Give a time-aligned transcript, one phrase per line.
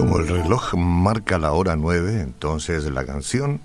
[0.00, 3.60] Como el reloj marca la hora nueve, entonces la canción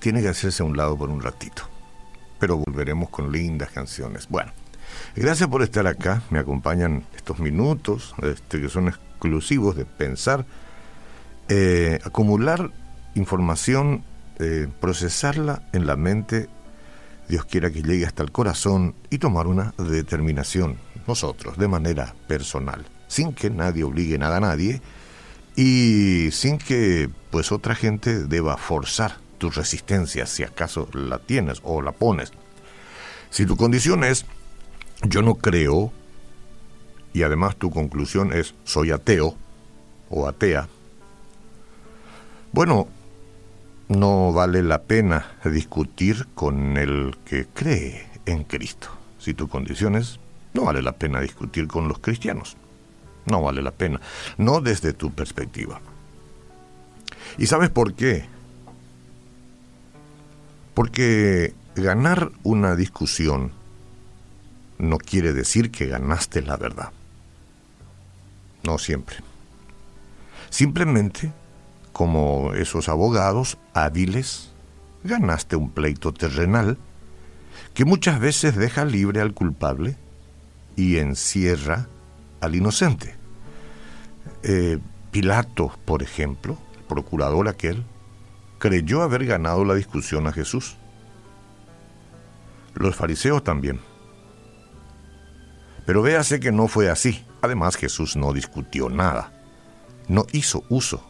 [0.00, 1.62] tiene que hacerse a un lado por un ratito.
[2.40, 4.26] Pero volveremos con lindas canciones.
[4.28, 4.50] Bueno,
[5.14, 6.22] gracias por estar acá.
[6.30, 10.44] Me acompañan estos minutos este, que son exclusivos de pensar,
[11.48, 12.72] eh, acumular
[13.14, 14.02] información,
[14.40, 16.48] eh, procesarla en la mente.
[17.28, 22.84] Dios quiera que llegue hasta el corazón y tomar una determinación, nosotros, de manera personal,
[23.06, 24.82] sin que nadie obligue nada a nadie
[25.56, 31.82] y sin que pues otra gente deba forzar tu resistencia si acaso la tienes o
[31.82, 32.32] la pones.
[33.30, 34.26] Si tu condición es
[35.02, 35.92] yo no creo
[37.12, 39.36] y además tu conclusión es soy ateo
[40.10, 40.68] o atea,
[42.52, 42.86] bueno,
[43.88, 48.88] no vale la pena discutir con el que cree en Cristo.
[49.18, 50.20] Si tu condición es,
[50.52, 52.56] no vale la pena discutir con los cristianos.
[53.26, 54.00] No vale la pena.
[54.36, 55.80] No desde tu perspectiva.
[57.38, 58.26] ¿Y sabes por qué?
[60.74, 63.52] Porque ganar una discusión
[64.78, 66.90] no quiere decir que ganaste la verdad.
[68.62, 69.16] No siempre.
[70.50, 71.32] Simplemente,
[71.92, 74.50] como esos abogados hábiles,
[75.02, 76.78] ganaste un pleito terrenal
[77.74, 79.96] que muchas veces deja libre al culpable
[80.76, 81.88] y encierra
[82.44, 83.16] al inocente.
[84.42, 84.78] Eh,
[85.10, 87.84] Pilato, por ejemplo, procurador aquel,
[88.58, 90.76] creyó haber ganado la discusión a Jesús.
[92.74, 93.80] Los fariseos también.
[95.86, 97.24] Pero véase que no fue así.
[97.42, 99.32] Además, Jesús no discutió nada.
[100.08, 101.06] No hizo uso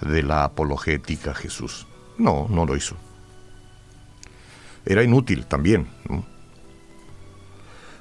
[0.00, 1.86] de la apologética Jesús.
[2.18, 2.96] No, no lo hizo.
[4.86, 5.88] Era inútil también.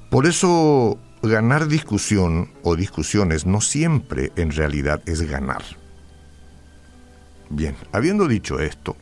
[0.10, 5.64] Por eso ganar discusión o discusiones no siempre en realidad es ganar.
[7.50, 8.96] Bien, habiendo dicho esto,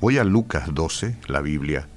[0.00, 1.88] voy a Lucas 12, la Biblia,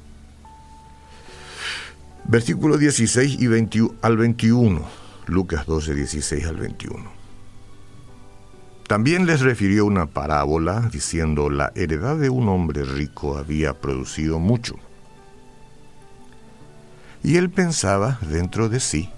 [2.25, 4.81] versículos 16 y 20, al 21.
[5.27, 7.17] Lucas 12, 16 al 21.
[8.87, 14.75] También les refirió una parábola diciendo la heredad de un hombre rico había producido mucho.
[17.23, 19.09] Y él pensaba dentro de sí,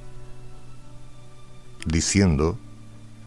[1.86, 2.58] diciendo,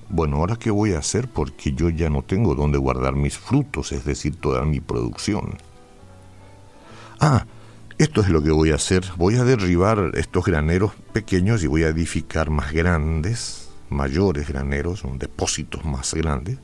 [0.09, 3.93] bueno, ahora qué voy a hacer porque yo ya no tengo donde guardar mis frutos,
[3.93, 5.59] es decir, toda mi producción.
[7.19, 7.47] Ah,
[7.99, 11.85] esto es lo que voy a hacer, voy a derribar estos graneros pequeños y voy
[11.85, 16.59] a edificar más grandes, mayores graneros, depósitos más grandes.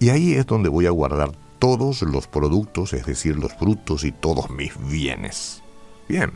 [0.00, 4.12] Y ahí es donde voy a guardar todos los productos, es decir, los frutos y
[4.12, 5.62] todos mis bienes.
[6.08, 6.32] Bien.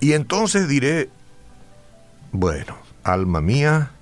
[0.00, 1.10] Y entonces diré,
[2.32, 2.76] bueno,
[3.12, 3.92] alma mía,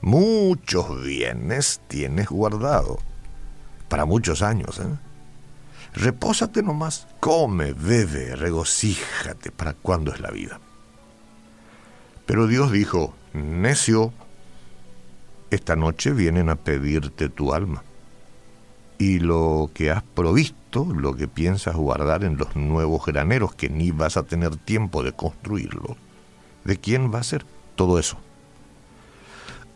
[0.00, 2.98] muchos bienes tienes guardado
[3.88, 4.80] para muchos años.
[4.80, 4.98] ¿eh?
[5.94, 10.60] Repósate nomás, come, bebe, regocíjate para cuándo es la vida.
[12.26, 14.12] Pero Dios dijo, necio,
[15.50, 17.84] esta noche vienen a pedirte tu alma.
[18.98, 23.90] Y lo que has provisto, lo que piensas guardar en los nuevos graneros, que ni
[23.90, 25.96] vas a tener tiempo de construirlo,
[26.64, 27.44] ¿de quién va a ser
[27.76, 28.18] todo eso?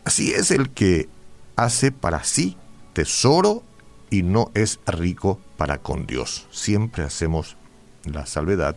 [0.09, 1.07] Así es el que
[1.55, 2.57] hace para sí
[2.93, 3.61] tesoro
[4.09, 6.47] y no es rico para con Dios.
[6.49, 7.57] Siempre hacemos
[8.05, 8.75] la salvedad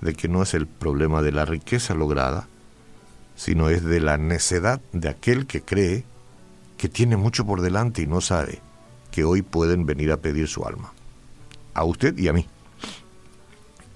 [0.00, 2.48] de que no es el problema de la riqueza lograda,
[3.36, 6.04] sino es de la necedad de aquel que cree
[6.78, 8.60] que tiene mucho por delante y no sabe
[9.12, 10.92] que hoy pueden venir a pedir su alma.
[11.74, 12.44] A usted y a mí.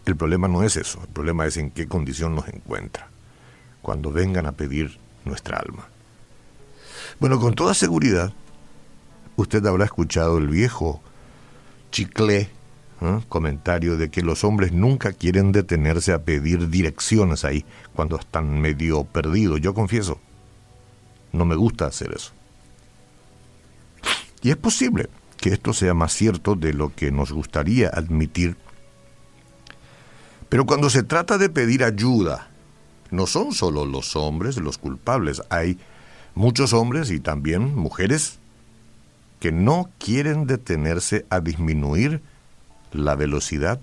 [0.06, 3.08] El problema no es eso, el problema es en qué condición nos encuentra
[3.82, 5.88] cuando vengan a pedir nuestra alma.
[7.20, 8.32] Bueno, con toda seguridad,
[9.36, 11.02] usted habrá escuchado el viejo
[11.90, 12.48] chicle
[13.02, 13.20] ¿eh?
[13.28, 19.04] comentario de que los hombres nunca quieren detenerse a pedir direcciones ahí cuando están medio
[19.04, 19.60] perdidos.
[19.60, 20.18] Yo confieso,
[21.32, 22.32] no me gusta hacer eso.
[24.40, 28.56] Y es posible que esto sea más cierto de lo que nos gustaría admitir.
[30.48, 32.48] Pero cuando se trata de pedir ayuda,
[33.10, 35.78] no son solo los hombres los culpables, hay
[36.34, 38.38] muchos hombres y también mujeres
[39.40, 42.20] que no quieren detenerse a disminuir
[42.92, 43.80] la velocidad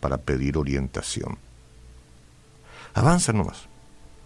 [0.00, 1.38] para pedir orientación.
[2.94, 3.68] Avanza nomás.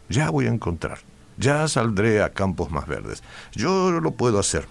[0.09, 0.99] Ya voy a encontrar.
[1.39, 3.23] Ya saldré a campos más verdes.
[3.53, 4.67] Yo lo puedo hacer.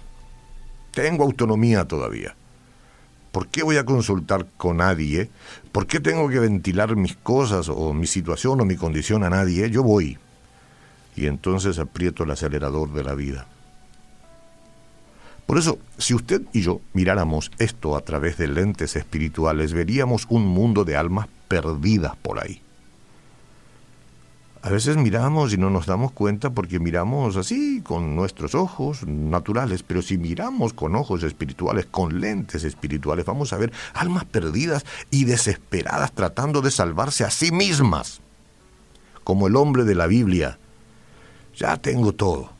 [0.91, 2.35] Tengo autonomía todavía.
[3.31, 5.29] ¿Por qué voy a consultar con nadie?
[5.71, 9.69] ¿Por qué tengo que ventilar mis cosas o mi situación o mi condición a nadie?
[9.69, 10.17] Yo voy
[11.15, 13.47] y entonces aprieto el acelerador de la vida.
[15.45, 20.45] Por eso, si usted y yo miráramos esto a través de lentes espirituales, veríamos un
[20.45, 22.61] mundo de almas perdidas por ahí.
[24.61, 29.83] A veces miramos y no nos damos cuenta porque miramos así, con nuestros ojos naturales,
[29.83, 35.23] pero si miramos con ojos espirituales, con lentes espirituales, vamos a ver almas perdidas y
[35.23, 38.19] desesperadas tratando de salvarse a sí mismas.
[39.23, 40.59] Como el hombre de la Biblia.
[41.55, 42.51] Ya tengo todo.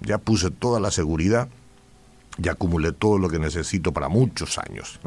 [0.00, 1.48] Ya puse toda la seguridad.
[2.38, 5.00] Ya acumulé todo lo que necesito para muchos años.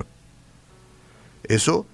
[1.44, 1.86] Eso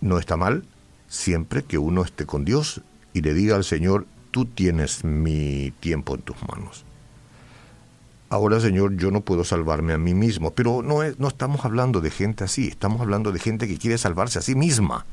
[0.00, 0.64] no está mal
[1.08, 2.80] siempre que uno esté con Dios
[3.12, 6.84] y le diga al Señor, tú tienes mi tiempo en tus manos.
[8.30, 12.10] Ahora, Señor, yo no puedo salvarme a mí mismo, pero no, no estamos hablando de
[12.10, 15.04] gente así, estamos hablando de gente que quiere salvarse a sí misma.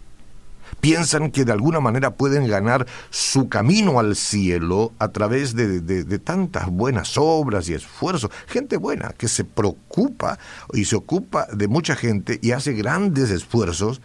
[0.80, 6.19] Piensan que de alguna manera pueden ganar su camino al cielo a través de, de
[6.19, 8.31] tantas buenas obras y esfuerzos.
[8.48, 10.39] Gente buena que se preocupa
[10.74, 14.01] y se ocupa de mucha gente y hace grandes esfuerzos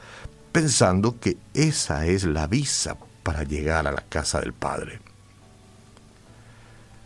[0.53, 5.01] pensando que esa es la visa para llegar a la casa del Padre.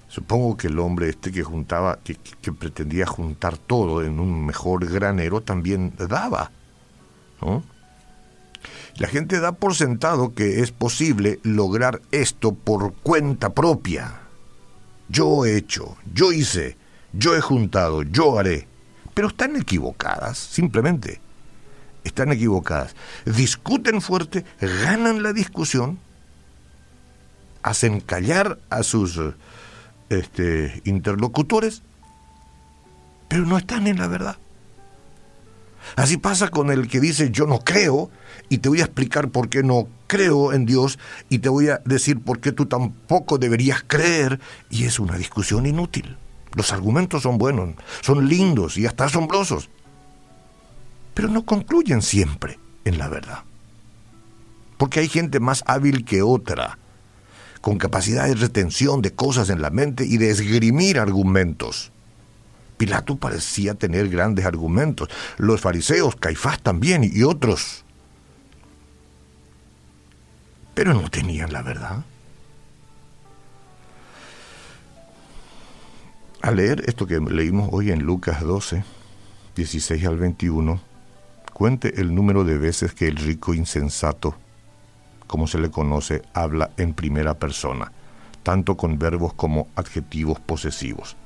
[0.08, 5.42] Supongo que el hombre este que juntaba, que, pretendía juntar todo en un mejor granero,
[5.42, 6.50] también daba.
[8.96, 14.20] La gente da por sentado que es posible lograr esto por cuenta propia.
[15.08, 16.76] Yo he hecho, yo hice,
[17.12, 18.66] yo he juntado, yo haré.
[19.14, 21.20] Pero están equivocadas, simplemente
[22.04, 22.94] están equivocadas.
[23.24, 25.98] Discuten fuerte, ganan la discusión,
[27.62, 29.20] hacen callar a sus
[30.08, 31.82] este, interlocutores,
[33.28, 34.36] pero no están en la verdad.
[35.96, 38.10] Así pasa con el que dice yo no creo
[38.48, 40.98] y te voy a explicar por qué no creo en Dios
[41.28, 44.40] y te voy a decir por qué tú tampoco deberías creer
[44.70, 46.16] y es una discusión inútil.
[46.54, 49.68] Los argumentos son buenos, son lindos y hasta asombrosos,
[51.14, 53.44] pero no concluyen siempre en la verdad.
[54.76, 56.78] Porque hay gente más hábil que otra,
[57.60, 61.92] con capacidad de retención de cosas en la mente y de esgrimir argumentos.
[62.78, 67.84] Pilato parecía tener grandes argumentos, los fariseos, Caifás también y otros.
[70.72, 72.04] Pero no tenían la verdad.
[76.40, 78.84] Al leer esto que leímos hoy en Lucas 12,
[79.56, 80.80] 16 al 21,
[81.58, 84.36] Cuente el número de veces que el rico insensato,
[85.26, 87.90] como se le conoce, habla en primera persona,
[88.44, 91.16] tanto con verbos como adjetivos posesivos.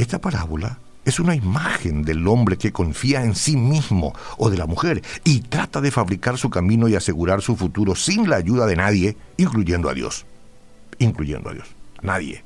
[0.00, 4.64] Esta parábola es una imagen del hombre que confía en sí mismo o de la
[4.64, 8.76] mujer y trata de fabricar su camino y asegurar su futuro sin la ayuda de
[8.76, 10.24] nadie, incluyendo a Dios.
[10.96, 11.68] Incluyendo a Dios.
[12.00, 12.42] Nadie.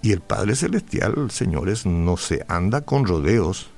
[0.00, 3.68] Y el Padre Celestial, señores, no se anda con rodeos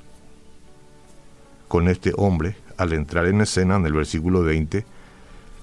[1.66, 4.86] con este hombre, al entrar en escena en el versículo 20,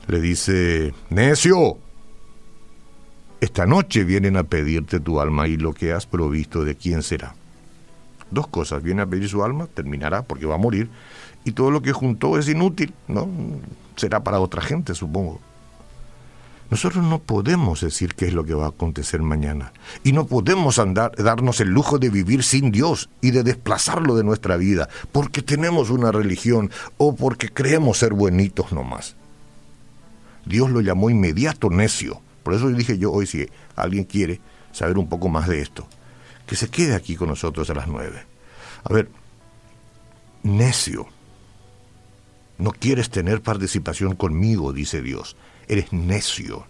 [0.07, 1.77] le dice, necio,
[3.41, 7.35] esta noche vienen a pedirte tu alma y lo que has provisto de quién será.
[8.31, 10.89] Dos cosas, viene a pedir su alma, terminará porque va a morir,
[11.43, 13.29] y todo lo que juntó es inútil, ¿no?
[13.95, 15.39] Será para otra gente, supongo.
[16.71, 19.71] Nosotros no podemos decir qué es lo que va a acontecer mañana.
[20.03, 24.23] Y no podemos andar, darnos el lujo de vivir sin Dios y de desplazarlo de
[24.23, 29.15] nuestra vida porque tenemos una religión o porque creemos ser buenitos nomás.
[30.45, 32.21] Dios lo llamó inmediato necio.
[32.45, 34.39] Por eso dije yo hoy, si alguien quiere
[34.71, 35.85] saber un poco más de esto,
[36.45, 38.23] que se quede aquí con nosotros a las nueve.
[38.85, 39.09] A ver,
[40.43, 41.07] necio.
[42.57, 45.35] No quieres tener participación conmigo, dice Dios
[45.67, 46.65] eres necio.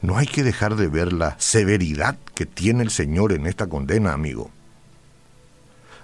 [0.00, 4.12] No hay que dejar de ver la severidad que tiene el Señor en esta condena,
[4.12, 4.50] amigo.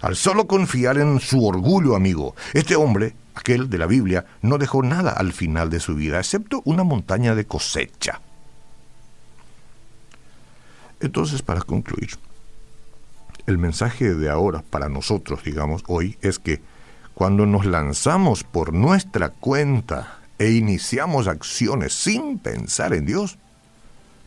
[0.01, 4.83] Al solo confiar en su orgullo, amigo, este hombre, aquel de la Biblia, no dejó
[4.83, 8.21] nada al final de su vida, excepto una montaña de cosecha.
[11.01, 12.11] Entonces, para concluir,
[13.47, 16.61] el mensaje de ahora para nosotros, digamos, hoy, es que
[17.15, 23.39] cuando nos lanzamos por nuestra cuenta e iniciamos acciones sin pensar en Dios,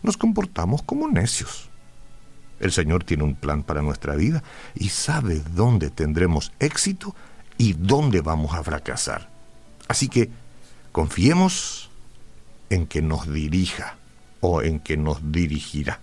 [0.04, 1.71] nos comportamos como necios.
[2.62, 4.44] El Señor tiene un plan para nuestra vida
[4.76, 7.14] y sabe dónde tendremos éxito
[7.58, 9.30] y dónde vamos a fracasar.
[9.88, 10.30] Así que
[10.94, 11.90] confiemos
[12.70, 13.98] en que nos dirija
[14.40, 16.00] o en que nos dirigirá.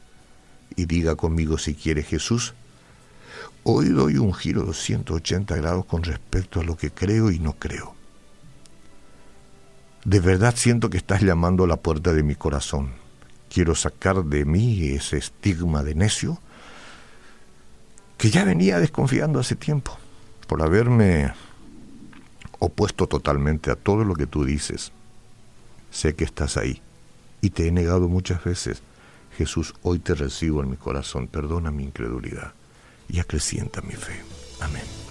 [0.76, 2.54] Y diga conmigo si quiere Jesús,
[3.70, 7.52] Hoy doy un giro de 180 grados con respecto a lo que creo y no
[7.52, 7.94] creo.
[10.06, 12.92] De verdad siento que estás llamando a la puerta de mi corazón.
[13.52, 16.38] Quiero sacar de mí ese estigma de necio
[18.16, 19.96] que ya venía desconfiando hace tiempo
[20.46, 21.32] por haberme
[22.58, 24.92] opuesto totalmente a todo lo que tú dices.
[25.90, 26.82] Sé que estás ahí
[27.40, 28.82] y te he negado muchas veces.
[29.36, 32.52] Jesús, hoy te recibo en mi corazón, perdona mi incredulidad
[33.08, 34.20] y acrecienta mi fe.
[34.60, 35.07] Amén.